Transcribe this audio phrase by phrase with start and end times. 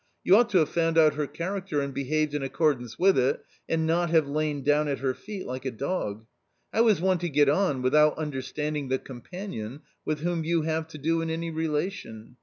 [0.23, 2.33] You ought to have found out A 140 A COMMON STORY her character and behaved
[2.33, 6.25] in accordance with it, and not have lain down at her feet like a dog.
[6.73, 10.97] How is one to get on without understanding the companion with whom you have to
[10.97, 12.37] do in any relation